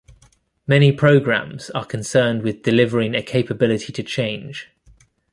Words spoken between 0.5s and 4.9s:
Many programs are concerned with delivering a capability to change.